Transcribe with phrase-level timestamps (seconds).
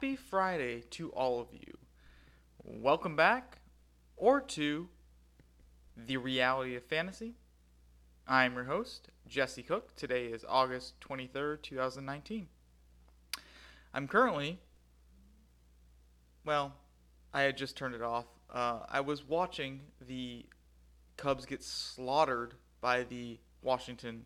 [0.00, 1.76] happy Friday to all of you.
[2.64, 3.58] Welcome back,
[4.16, 4.88] or to
[5.94, 7.34] the reality of fantasy.
[8.26, 9.94] I'm your host, Jesse Cook.
[9.96, 12.48] Today is August 23rd, 2019.
[13.92, 14.58] I'm currently,
[16.46, 16.72] well,
[17.34, 18.24] I had just turned it off.
[18.48, 20.46] Uh, I was watching the
[21.18, 24.24] Cubs get slaughtered by the Washington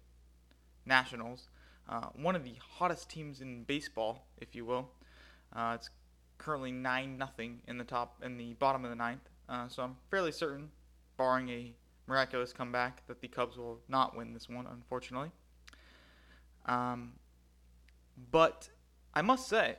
[0.86, 1.48] Nationals,
[1.88, 4.92] uh, one of the hottest teams in baseball, if you will.
[5.54, 5.90] Uh, it's
[6.38, 9.96] currently nine nothing in the top in the bottom of the ninth, uh, so I'm
[10.10, 10.70] fairly certain,
[11.16, 11.72] barring a
[12.06, 15.30] miraculous comeback, that the Cubs will not win this one, unfortunately.
[16.66, 17.12] Um,
[18.30, 18.68] but
[19.14, 19.76] I must say,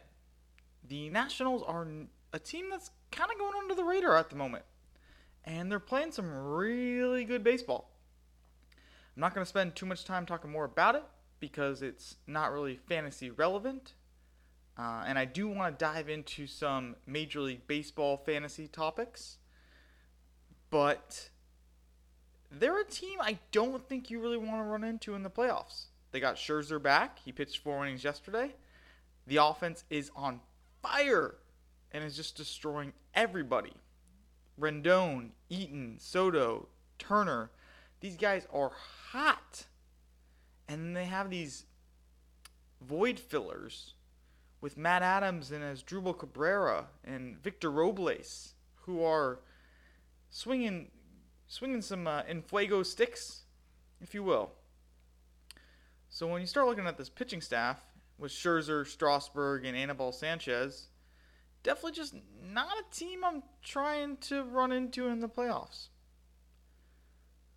[0.88, 1.88] the Nationals are
[2.31, 4.66] a team that's kind of going under the radar at the moment,
[5.44, 7.91] and they're playing some really good baseball.
[9.16, 11.03] I'm not going to spend too much time talking more about it
[11.39, 13.94] because it's not really fantasy relevant.
[14.77, 19.38] Uh, and I do want to dive into some Major League Baseball fantasy topics.
[20.69, 21.30] But
[22.52, 25.85] they're a team I don't think you really want to run into in the playoffs.
[26.11, 27.19] They got Scherzer back.
[27.23, 28.55] He pitched four innings yesterday.
[29.27, 30.41] The offense is on
[30.81, 31.35] fire
[31.91, 33.73] and is just destroying everybody.
[34.59, 36.67] Rendon, Eaton, Soto,
[37.00, 37.52] Turner.
[38.02, 38.72] These guys are
[39.11, 39.66] hot.
[40.67, 41.66] And they have these
[42.81, 43.94] void fillers
[44.61, 49.39] with Matt Adams and Asdrubal Cabrera and Victor Robles, who are
[50.30, 50.92] swinging,
[51.47, 53.44] swinging some uh, Infuego sticks,
[54.02, 54.52] if you will.
[56.09, 57.81] So when you start looking at this pitching staff
[58.17, 60.88] with Scherzer, Strasburg, and Anibal Sanchez,
[61.64, 65.88] definitely just not a team I'm trying to run into in the playoffs.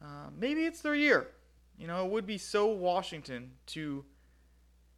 [0.02, 1.28] Uh, maybe it's their year.
[1.76, 4.04] You know, it would be so Washington to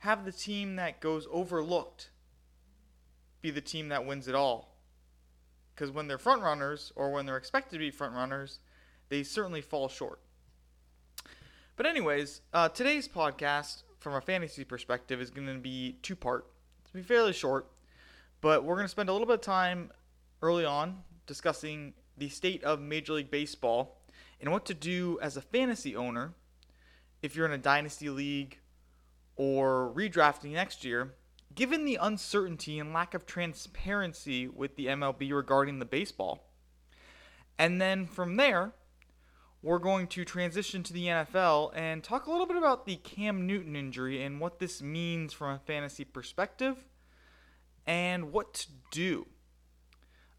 [0.00, 2.10] have the team that goes overlooked
[3.42, 4.76] be the team that wins it all.
[5.74, 8.58] Because when they're front runners, or when they're expected to be front runners,
[9.08, 10.20] they certainly fall short.
[11.76, 16.46] But, anyways, uh, today's podcast, from a fantasy perspective, is going to be two part.
[16.82, 17.70] It's going to be fairly short,
[18.40, 19.90] but we're going to spend a little bit of time
[20.42, 24.02] early on discussing the state of Major League Baseball
[24.40, 26.34] and what to do as a fantasy owner
[27.22, 28.58] if you're in a dynasty league
[29.40, 31.14] or redrafting next year,
[31.54, 36.52] given the uncertainty and lack of transparency with the MLB regarding the baseball.
[37.58, 38.74] And then from there,
[39.62, 43.46] we're going to transition to the NFL and talk a little bit about the Cam
[43.46, 46.84] Newton injury and what this means from a fantasy perspective
[47.86, 49.26] and what to do.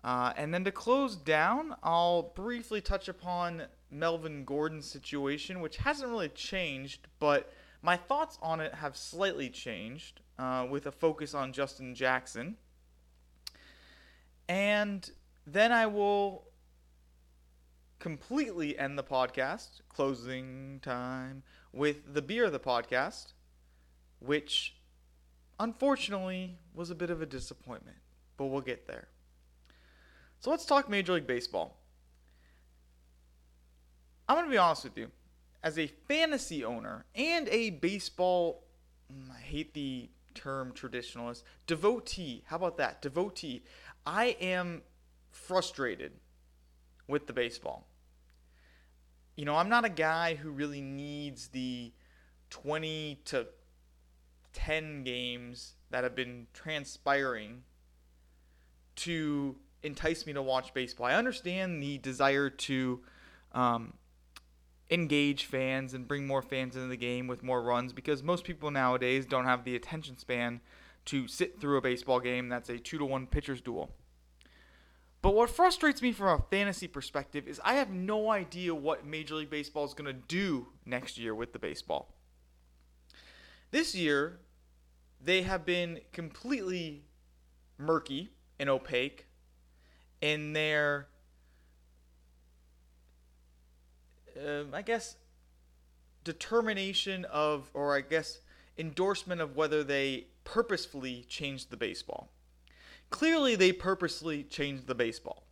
[0.04, 6.12] Uh, and then to close down, I'll briefly touch upon Melvin Gordon's situation, which hasn't
[6.12, 7.52] really changed, but
[7.82, 12.58] my thoughts on it have slightly changed uh, with a focus on Justin Jackson.
[14.48, 15.10] And
[15.48, 16.46] then I will
[18.00, 23.34] completely end the podcast, closing time, with the beer of the podcast,
[24.20, 24.76] which
[25.60, 27.98] unfortunately was a bit of a disappointment,
[28.38, 29.08] but we'll get there.
[30.40, 31.78] So let's talk Major League Baseball.
[34.28, 35.12] I'm going to be honest with you.
[35.64, 38.64] As a fantasy owner and a baseball,
[39.12, 42.44] mm, I hate the term traditionalist, devotee.
[42.48, 43.02] How about that?
[43.02, 43.64] Devotee.
[44.06, 44.82] I am
[45.30, 46.14] frustrated
[47.08, 47.88] with the baseball.
[49.36, 51.94] You know, I'm not a guy who really needs the
[52.50, 53.48] 20 to
[54.54, 57.64] 10 games that have been transpiring
[58.98, 61.08] to entice me to watch baseball.
[61.08, 63.00] I understand the desire to
[63.54, 63.94] um,
[64.92, 68.70] engage fans and bring more fans into the game with more runs because most people
[68.70, 70.60] nowadays don't have the attention span
[71.06, 73.96] to sit through a baseball game that's a 2 to 1 pitcher's duel.
[75.22, 79.36] But what frustrates me from a fantasy perspective is I have no idea what Major
[79.36, 82.14] League Baseball is going to do next year with the baseball.
[83.70, 84.40] This year,
[85.24, 87.04] they have been completely
[87.78, 89.28] murky and opaque
[90.22, 91.08] in their
[94.38, 95.16] uh, I guess,
[96.24, 98.40] determination of, or I guess,
[98.78, 102.32] endorsement of whether they purposefully changed the baseball.
[103.10, 105.44] Clearly, they purposely changed the baseball.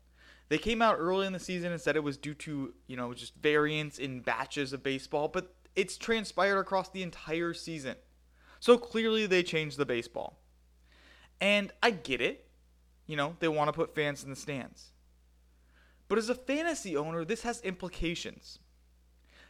[0.47, 3.13] They came out early in the season and said it was due to, you know,
[3.13, 7.95] just variance in batches of baseball, but it's transpired across the entire season.
[8.59, 10.39] So clearly, they changed the baseball.
[11.39, 12.47] And I get it.
[13.07, 14.91] You know, they want to put fans in the stands.
[16.07, 18.59] But as a fantasy owner, this has implications.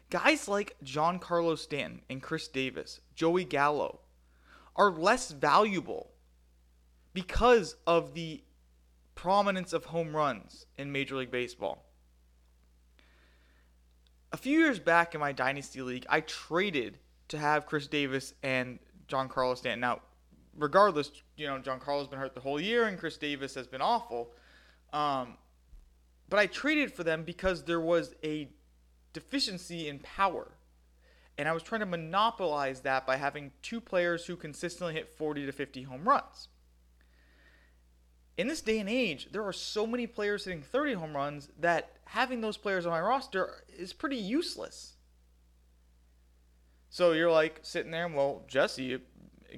[0.09, 3.99] Guys like Giancarlo Stanton and Chris Davis, Joey Gallo,
[4.75, 6.11] are less valuable
[7.13, 8.43] because of the
[9.13, 11.85] prominence of home runs in Major League Baseball.
[14.31, 18.79] A few years back in my Dynasty League, I traded to have Chris Davis and
[19.07, 19.79] Giancarlo Stanton.
[19.79, 20.01] Now,
[20.55, 24.31] regardless, you know, Giancarlo's been hurt the whole year and Chris Davis has been awful.
[24.93, 25.37] Um,
[26.29, 28.49] but I traded for them because there was a
[29.13, 30.51] deficiency in power.
[31.37, 35.45] And I was trying to monopolize that by having two players who consistently hit 40
[35.45, 36.49] to 50 home runs.
[38.37, 41.97] In this day and age, there are so many players hitting 30 home runs that
[42.05, 44.95] having those players on my roster is pretty useless.
[46.89, 48.99] So you're like sitting there, well, Jesse,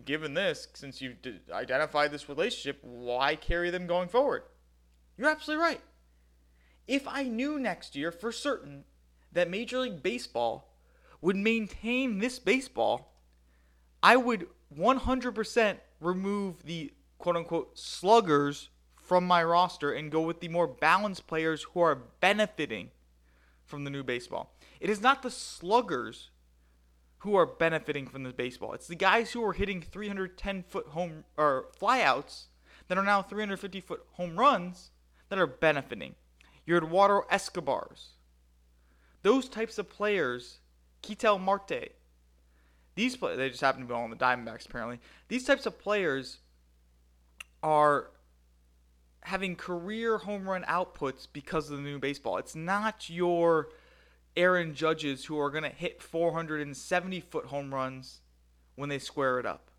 [0.05, 1.17] given this, since you've
[1.51, 4.43] identified this relationship, why carry them going forward?
[5.17, 5.81] You're absolutely right.
[6.87, 8.83] If I knew next year for certain
[9.31, 10.73] that Major League Baseball
[11.21, 13.13] would maintain this baseball,
[14.01, 20.47] I would 100% remove the quote unquote sluggers from my roster and go with the
[20.47, 22.89] more balanced players who are benefiting
[23.65, 24.55] from the new baseball.
[24.79, 26.29] It is not the sluggers
[27.19, 28.73] who are benefiting from the baseball.
[28.73, 32.45] It's the guys who are hitting 310 foot home or flyouts
[32.87, 34.91] that are now 350 foot home runs
[35.29, 36.15] that are benefiting.
[36.65, 38.13] Your Eduardo Escobars.
[39.23, 40.59] Those types of players,
[41.01, 41.93] Ketel Marte.
[42.95, 44.99] These play, they just happen to be all on the Diamondbacks apparently.
[45.27, 46.39] These types of players
[47.63, 48.11] are
[49.21, 52.37] having career home run outputs because of the new baseball.
[52.37, 53.69] It's not your
[54.35, 58.21] Aaron Judges who are going to hit 470 foot home runs
[58.75, 59.69] when they square it up.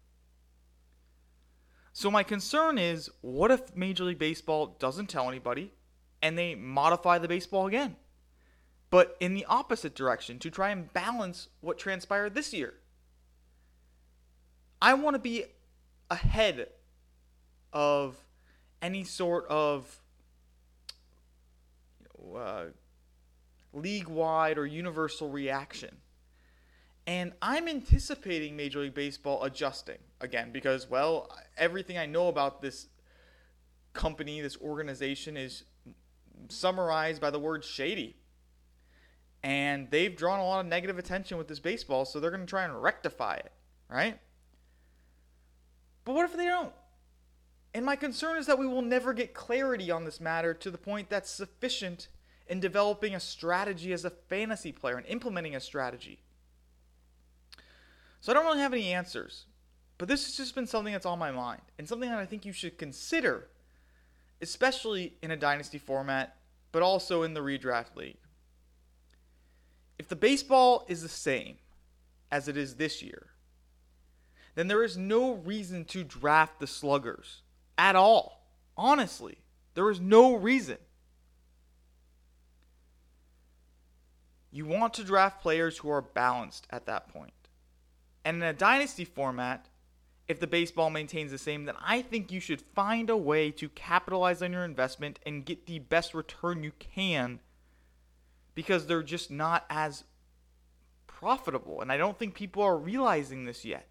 [1.92, 5.72] So my concern is what if Major League Baseball doesn't tell anybody
[6.22, 7.96] and they modify the baseball again?
[8.92, 12.74] But in the opposite direction to try and balance what transpired this year.
[14.82, 15.44] I want to be
[16.10, 16.68] ahead
[17.72, 18.18] of
[18.82, 19.98] any sort of
[22.36, 22.64] uh,
[23.72, 25.96] league wide or universal reaction.
[27.06, 32.88] And I'm anticipating Major League Baseball adjusting again because, well, everything I know about this
[33.94, 35.64] company, this organization, is
[36.50, 38.16] summarized by the word shady.
[39.42, 42.46] And they've drawn a lot of negative attention with this baseball, so they're going to
[42.46, 43.52] try and rectify it,
[43.88, 44.18] right?
[46.04, 46.72] But what if they don't?
[47.74, 50.78] And my concern is that we will never get clarity on this matter to the
[50.78, 52.08] point that's sufficient
[52.46, 56.20] in developing a strategy as a fantasy player and implementing a strategy.
[58.20, 59.46] So I don't really have any answers,
[59.98, 62.44] but this has just been something that's on my mind and something that I think
[62.44, 63.48] you should consider,
[64.40, 66.36] especially in a dynasty format,
[66.72, 68.18] but also in the redraft league.
[70.02, 71.58] If the baseball is the same
[72.28, 73.28] as it is this year,
[74.56, 77.42] then there is no reason to draft the sluggers
[77.78, 78.44] at all.
[78.76, 79.38] Honestly,
[79.74, 80.78] there is no reason.
[84.50, 87.32] You want to draft players who are balanced at that point.
[88.24, 89.68] And in a dynasty format,
[90.26, 93.68] if the baseball maintains the same, then I think you should find a way to
[93.68, 97.38] capitalize on your investment and get the best return you can
[98.54, 100.04] because they're just not as
[101.06, 101.80] profitable.
[101.80, 103.88] And I don't think people are realizing this yet.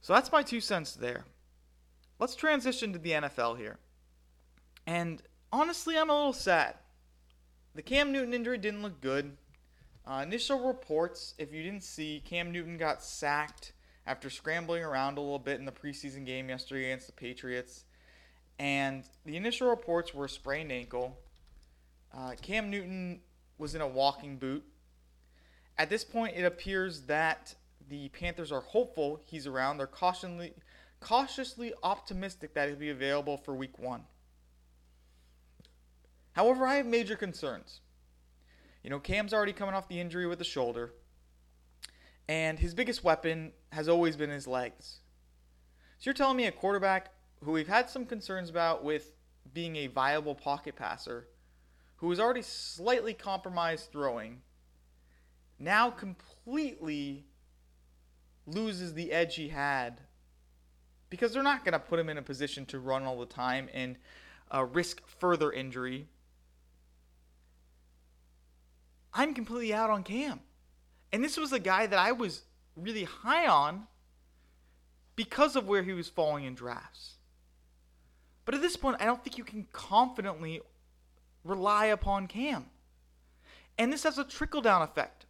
[0.00, 1.24] So that's my two cents there.
[2.18, 3.78] Let's transition to the NFL here.
[4.86, 5.22] And
[5.52, 6.76] honestly, I'm a little sad.
[7.74, 9.36] The Cam Newton injury didn't look good.
[10.06, 13.72] Uh, initial reports, if you didn't see, Cam Newton got sacked
[14.06, 17.84] after scrambling around a little bit in the preseason game yesterday against the Patriots.
[18.58, 21.18] And the initial reports were a sprained ankle.
[22.16, 23.20] Uh, Cam Newton
[23.58, 24.64] was in a walking boot.
[25.76, 27.54] At this point, it appears that
[27.88, 29.78] the Panthers are hopeful he's around.
[29.78, 30.54] They're cautiously,
[31.00, 34.02] cautiously optimistic that he'll be available for week one.
[36.32, 37.80] However, I have major concerns.
[38.82, 40.94] You know, Cam's already coming off the injury with the shoulder,
[42.28, 45.00] and his biggest weapon has always been his legs.
[45.98, 47.12] So you're telling me a quarterback
[47.42, 49.12] who we've had some concerns about with
[49.52, 51.26] being a viable pocket passer,
[51.98, 54.40] who is already slightly compromised throwing,
[55.58, 57.26] now completely
[58.46, 60.00] loses the edge he had
[61.10, 63.68] because they're not going to put him in a position to run all the time
[63.72, 63.96] and
[64.54, 66.06] uh, risk further injury.
[69.12, 70.40] I'm completely out on Cam.
[71.12, 72.42] And this was a guy that I was
[72.76, 73.86] really high on
[75.16, 77.14] because of where he was falling in drafts.
[78.44, 80.60] But at this point, I don't think you can confidently
[81.48, 82.66] rely upon Cam.
[83.78, 85.26] And this has a trickle down effect.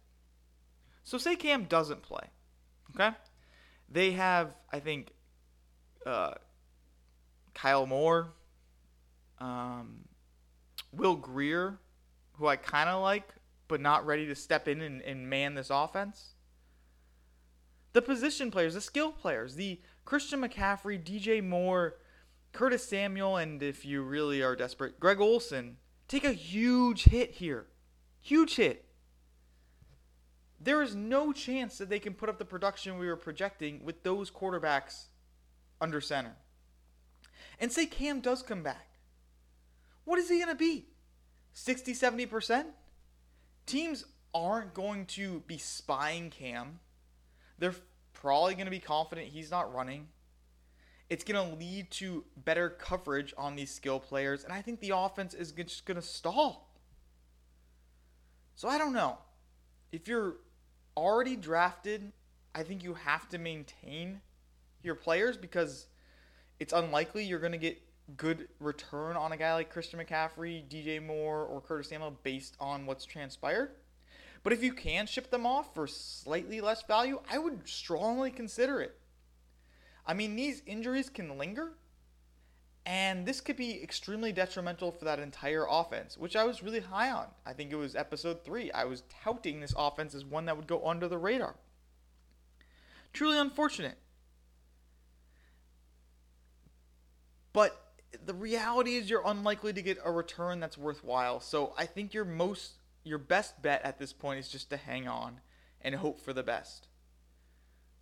[1.03, 2.27] So, say Cam doesn't play.
[2.95, 3.15] Okay?
[3.89, 5.11] They have, I think,
[6.05, 6.33] uh,
[7.53, 8.33] Kyle Moore,
[9.39, 10.05] um,
[10.91, 11.79] Will Grier,
[12.33, 13.33] who I kind of like,
[13.67, 16.33] but not ready to step in and, and man this offense.
[17.93, 21.97] The position players, the skill players, the Christian McCaffrey, DJ Moore,
[22.51, 25.77] Curtis Samuel, and if you really are desperate, Greg Olsen
[26.09, 27.67] take a huge hit here.
[28.19, 28.85] Huge hit.
[30.59, 34.03] There is no chance that they can put up the production we were projecting with
[34.03, 35.05] those quarterbacks
[35.79, 36.35] under center.
[37.61, 38.97] And say Cam does come back.
[40.03, 40.87] What is he going to be?
[41.53, 42.65] 60, 70%?
[43.65, 46.79] Teams aren't going to be spying Cam.
[47.57, 47.75] They're
[48.13, 50.07] probably going to be confident he's not running.
[51.09, 54.91] It's going to lead to better coverage on these skill players, and I think the
[54.95, 56.71] offense is just going to stall.
[58.55, 59.17] So I don't know.
[59.91, 60.35] If you're
[60.95, 62.11] already drafted,
[62.53, 64.21] I think you have to maintain
[64.83, 65.87] your players because
[66.59, 67.81] it's unlikely you're going to get
[68.17, 72.85] good return on a guy like Christian McCaffrey, DJ Moore, or Curtis Samuel based on
[72.85, 73.71] what's transpired.
[74.43, 78.81] But if you can ship them off for slightly less value, I would strongly consider
[78.81, 78.97] it.
[80.09, 81.73] I mean, these injuries can linger,
[82.83, 87.11] and this could be extremely detrimental for that entire offense, which I was really high
[87.11, 87.27] on.
[87.45, 88.71] I think it was episode three.
[88.71, 91.57] I was touting this offense as one that would go under the radar.
[93.13, 93.99] Truly unfortunate.
[97.53, 97.79] But
[98.25, 101.39] the reality is you're unlikely to get a return that's worthwhile.
[101.39, 105.07] So I think your most your best bet at this point is just to hang
[105.07, 105.41] on
[105.81, 106.87] and hope for the best.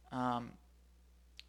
[0.09, 0.53] Um,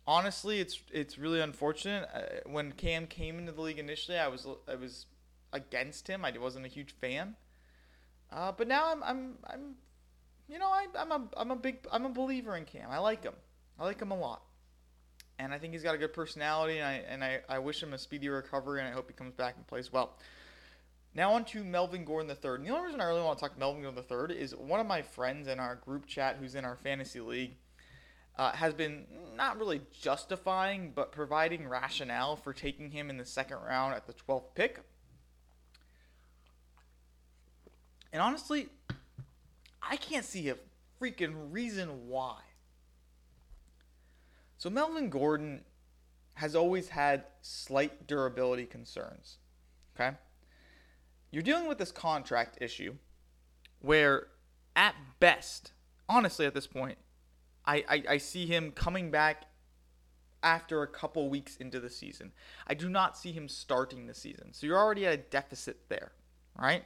[0.09, 2.09] honestly, it's it's really unfortunate.
[2.13, 5.07] Uh, when Cam came into the league initially, I was I was
[5.53, 6.25] against him.
[6.25, 7.37] I wasn't a huge fan.
[8.33, 9.75] Uh, but now I'm I'm I'm
[10.49, 12.91] you know I, I'm a I'm a big I'm a believer in Cam.
[12.91, 13.35] I like him.
[13.79, 14.43] I like him a lot
[15.39, 17.93] and I think he's got a good personality, and I and I, I wish him
[17.93, 20.17] a speedy recovery, and I hope he comes back and plays well.
[21.15, 22.57] Now on to Melvin Gordon III.
[22.57, 24.87] And the only reason I really want to talk Melvin Gordon III is one of
[24.87, 27.57] my friends in our group chat, who's in our fantasy league,
[28.39, 33.59] uh, has been not really justifying, but providing rationale for taking him in the second
[33.59, 34.81] round at the 12th pick.
[38.13, 38.69] And honestly,
[39.83, 40.57] I can't see a
[41.01, 42.39] freaking reason why.
[44.57, 45.63] So Melvin Gordon
[46.35, 49.39] has always had slight durability concerns.
[49.95, 50.17] Okay?
[51.31, 52.95] You're dealing with this contract issue
[53.81, 54.29] where,
[54.75, 55.73] at best,
[56.09, 56.99] honestly, at this point,
[57.69, 59.45] I, I, I see him coming back
[60.43, 62.33] after a couple weeks into the season.
[62.67, 64.55] I do not see him starting the season.
[64.55, 66.13] So you're already at a deficit there,
[66.59, 66.85] right?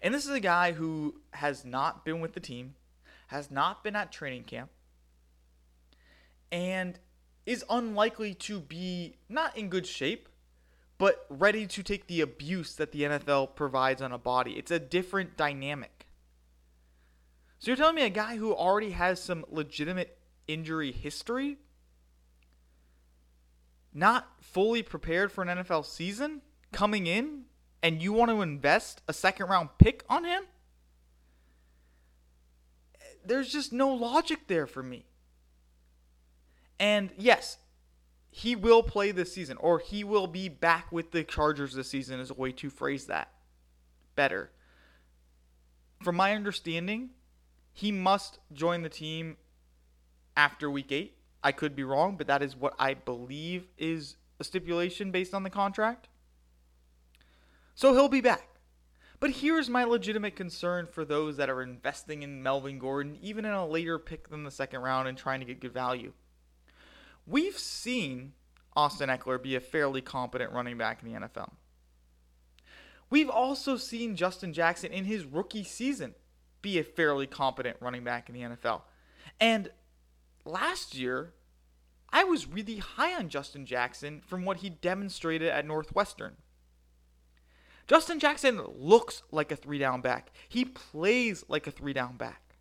[0.00, 2.76] And this is a guy who has not been with the team,
[3.26, 4.70] has not been at training camp,
[6.52, 6.98] and
[7.44, 10.28] is unlikely to be not in good shape,
[10.96, 14.52] but ready to take the abuse that the NFL provides on a body.
[14.52, 15.99] It's a different dynamic.
[17.60, 20.16] So you're telling me a guy who already has some legitimate
[20.48, 21.58] injury history,
[23.92, 26.40] not fully prepared for an NFL season,
[26.72, 27.42] coming in,
[27.82, 30.44] and you want to invest a second round pick on him?
[33.26, 35.04] There's just no logic there for me.
[36.78, 37.58] And yes,
[38.30, 42.20] he will play this season, or he will be back with the Chargers this season,
[42.20, 43.30] is a way to phrase that
[44.14, 44.50] better.
[46.02, 47.10] From my understanding,
[47.72, 49.36] he must join the team
[50.36, 51.16] after week eight.
[51.42, 55.42] I could be wrong, but that is what I believe is a stipulation based on
[55.42, 56.08] the contract.
[57.74, 58.46] So he'll be back.
[59.20, 63.52] But here's my legitimate concern for those that are investing in Melvin Gordon, even in
[63.52, 66.12] a later pick than the second round and trying to get good value.
[67.26, 68.32] We've seen
[68.74, 71.50] Austin Ekeler be a fairly competent running back in the NFL.
[73.10, 76.14] We've also seen Justin Jackson in his rookie season
[76.62, 78.82] be a fairly competent running back in the NFL.
[79.40, 79.70] And
[80.44, 81.32] last year,
[82.10, 86.36] I was really high on Justin Jackson from what he demonstrated at Northwestern.
[87.86, 90.30] Justin Jackson looks like a three down back.
[90.48, 92.56] He plays like a three down back.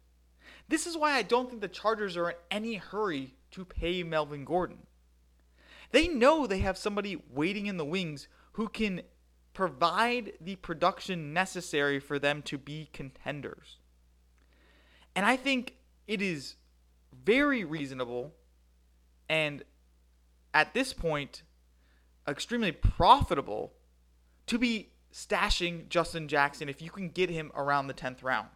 [0.68, 4.46] This is why I don't think the Chargers are in any hurry to pay Melvin
[4.46, 4.86] Gordon.
[5.92, 9.02] They know they have somebody waiting in the wings who can
[9.54, 13.78] provide the production necessary for them to be contenders.
[15.16, 15.76] And I think
[16.08, 16.56] it is
[17.26, 18.34] very reasonable
[19.28, 19.64] and
[20.54, 21.44] at this point
[22.28, 23.74] extremely profitable
[24.48, 28.50] to be stashing Justin Jackson if you can get him around the 10th round.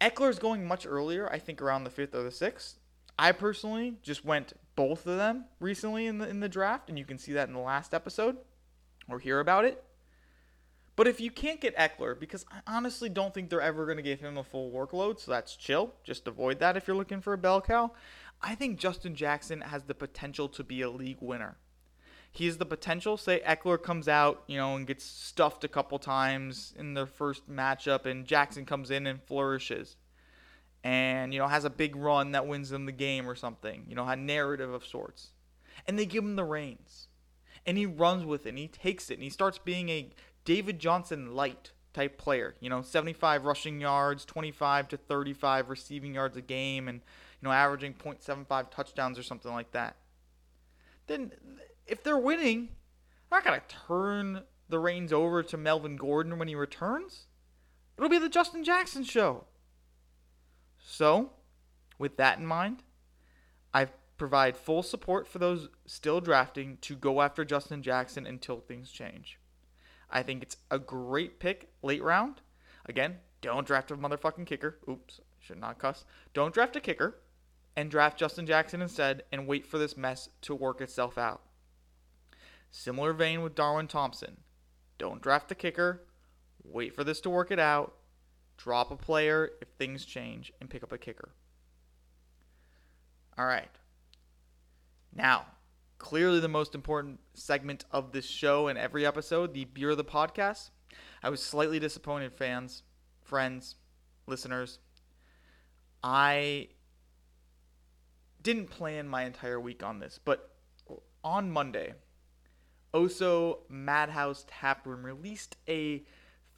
[0.00, 2.74] Ekeler is going much earlier, I think around the 5th or the 6th.
[3.18, 7.04] I personally just went both of them recently in the in the draft, and you
[7.04, 8.38] can see that in the last episode
[9.08, 9.83] or hear about it.
[10.96, 14.02] But if you can't get Ekeler, because I honestly don't think they're ever going to
[14.02, 15.92] give him a full workload, so that's chill.
[16.04, 17.92] Just avoid that if you're looking for a bell cow.
[18.40, 21.56] I think Justin Jackson has the potential to be a league winner.
[22.30, 23.16] He has the potential.
[23.16, 27.48] Say Ekeler comes out, you know, and gets stuffed a couple times in their first
[27.48, 29.96] matchup, and Jackson comes in and flourishes,
[30.82, 33.84] and you know has a big run that wins them the game or something.
[33.88, 35.30] You know, a narrative of sorts,
[35.86, 37.06] and they give him the reins,
[37.64, 40.10] and he runs with it, and he takes it, and he starts being a
[40.44, 42.54] David Johnson light type player.
[42.60, 47.00] You know, 75 rushing yards, 25 to 35 receiving yards a game, and
[47.40, 49.96] you know, averaging 0.75 touchdowns or something like that.
[51.06, 51.32] Then,
[51.86, 52.70] if they're winning,
[53.30, 57.26] they're not gonna turn the reins over to Melvin Gordon when he returns.
[57.96, 59.44] It'll be the Justin Jackson show.
[60.78, 61.32] So,
[61.98, 62.82] with that in mind,
[63.72, 68.90] I provide full support for those still drafting to go after Justin Jackson until things
[68.90, 69.38] change.
[70.10, 72.40] I think it's a great pick late round.
[72.86, 74.78] Again, don't draft a motherfucking kicker.
[74.88, 76.04] Oops, should not cuss.
[76.32, 77.16] Don't draft a kicker
[77.76, 81.42] and draft Justin Jackson instead and wait for this mess to work itself out.
[82.70, 84.38] Similar vein with Darwin Thompson.
[84.98, 86.02] Don't draft the kicker,
[86.62, 87.94] wait for this to work it out,
[88.56, 91.30] drop a player if things change, and pick up a kicker.
[93.36, 93.70] All right.
[95.12, 95.46] Now,
[96.04, 100.04] clearly the most important segment of this show and every episode, the beer of the
[100.04, 100.68] podcast.
[101.22, 102.82] I was slightly disappointed, fans,
[103.22, 103.76] friends,
[104.26, 104.80] listeners.
[106.02, 106.68] I
[108.42, 110.50] didn't plan my entire week on this, but
[111.24, 111.94] on Monday,
[112.92, 116.04] Oso Madhouse Tap Room released a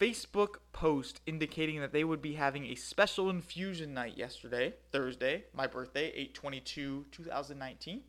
[0.01, 5.69] Facebook post indicating that they would be having a special infusion night yesterday, Thursday, my
[5.69, 8.03] birthday, 822 2019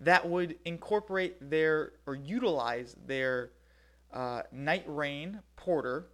[0.00, 3.50] that would incorporate their or utilize their
[4.12, 6.06] uh, Night Train Porter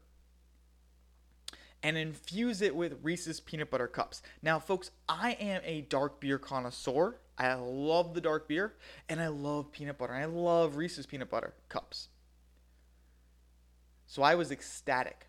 [1.82, 4.22] and infuse it with Reese's peanut butter cups.
[4.42, 7.18] Now, folks, I am a dark beer connoisseur.
[7.36, 8.74] I love the dark beer
[9.08, 10.14] and I love peanut butter.
[10.14, 12.08] I love Reese's peanut butter cups.
[14.06, 15.28] So I was ecstatic.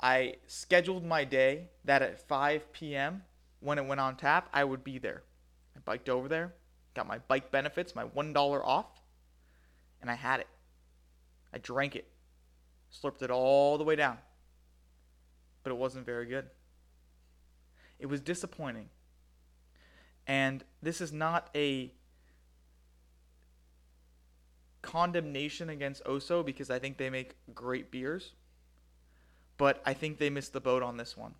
[0.00, 3.22] I scheduled my day that at 5 p.m.
[3.60, 5.22] when it went on tap, I would be there.
[5.74, 6.54] I biked over there,
[6.96, 8.86] got my bike benefits, my $1 off,
[10.00, 10.48] and I had it.
[11.52, 12.08] I drank it,
[12.92, 14.18] slurped it all the way down,
[15.62, 16.46] but it wasn't very good.
[17.98, 18.88] It was disappointing.
[20.26, 21.92] And this is not a
[24.82, 28.32] condemnation against Oso because I think they make great beers,
[29.56, 31.34] but I think they missed the boat on this one.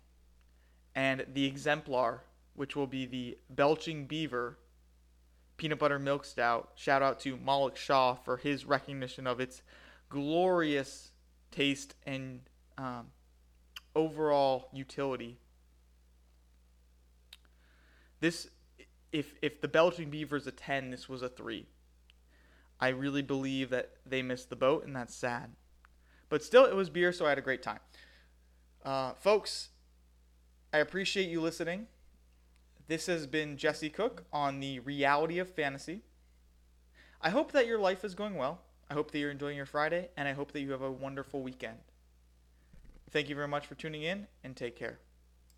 [0.95, 2.23] And the exemplar,
[2.55, 4.57] which will be the Belching Beaver
[5.57, 6.71] peanut butter milk stout.
[6.75, 9.61] Shout out to Malik Shaw for his recognition of its
[10.09, 11.11] glorious
[11.51, 12.41] taste and
[12.77, 13.07] um,
[13.95, 15.39] overall utility.
[18.19, 18.47] This,
[19.11, 21.67] if if the Belching Beaver is a ten, this was a three.
[22.79, 25.55] I really believe that they missed the boat, and that's sad.
[26.29, 27.79] But still, it was beer, so I had a great time.
[28.83, 29.69] Uh, folks,
[30.71, 31.87] I appreciate you listening.
[32.87, 36.03] This has been Jesse Cook on the reality of fantasy.
[37.21, 38.61] I hope that your life is going well.
[38.89, 41.41] I hope that you're enjoying your Friday, and I hope that you have a wonderful
[41.41, 41.79] weekend.
[43.11, 44.99] Thank you very much for tuning in, and take care.